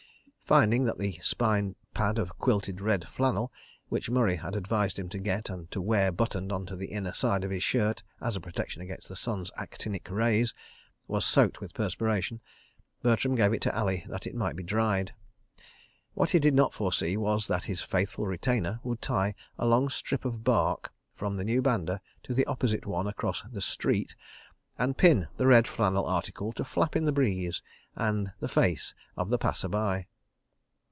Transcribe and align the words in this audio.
Finding 0.61 0.83
that 0.83 0.97
the 0.97 1.13
spine 1.23 1.77
pad 1.93 2.19
of 2.19 2.37
quilted 2.37 2.81
red 2.81 3.07
flannel—which 3.07 4.09
Murray 4.09 4.35
had 4.35 4.53
advised 4.53 4.99
him 4.99 5.07
to 5.07 5.17
get 5.17 5.49
and 5.49 5.71
to 5.71 5.81
wear 5.81 6.11
buttoned 6.11 6.51
on 6.51 6.65
to 6.65 6.75
the 6.75 6.87
inner 6.87 7.13
side 7.13 7.45
of 7.45 7.51
his 7.51 7.63
shirt, 7.63 8.03
as 8.19 8.35
a 8.35 8.41
protection 8.41 8.81
against 8.81 9.07
the 9.07 9.15
sun's 9.15 9.49
actinic 9.57 10.09
rays—was 10.09 11.23
soaked 11.25 11.61
with 11.61 11.73
perspiration, 11.73 12.41
Bertram 13.01 13.35
gave 13.35 13.53
it 13.53 13.61
to 13.61 13.73
Ali 13.73 14.03
that 14.09 14.27
it 14.27 14.35
might 14.35 14.57
be 14.57 14.61
dried. 14.63 15.13
What 16.15 16.31
he 16.31 16.39
did 16.39 16.53
not 16.53 16.73
foresee 16.73 17.15
was 17.15 17.47
that 17.47 17.63
his 17.63 17.79
faithful 17.79 18.25
retainer 18.27 18.81
would 18.83 19.01
tie 19.01 19.35
a 19.57 19.65
long 19.65 19.87
strip 19.87 20.25
of 20.25 20.43
bark 20.43 20.91
from 21.15 21.37
the 21.37 21.45
new 21.45 21.61
banda 21.61 22.01
to 22.23 22.33
the 22.33 22.45
opposite 22.45 22.85
one 22.85 23.07
across 23.07 23.41
the 23.43 23.61
"street," 23.61 24.15
and 24.77 24.97
pin 24.97 25.29
the 25.37 25.47
red 25.47 25.65
flannel 25.65 26.05
article 26.07 26.51
to 26.51 26.65
flap 26.65 26.97
in 26.97 27.05
the 27.05 27.13
breeze 27.13 27.61
and 27.95 28.33
the 28.41 28.49
face 28.49 28.93
of 29.15 29.29
the 29.29 29.37
passer 29.37 29.69
by. 29.69 30.07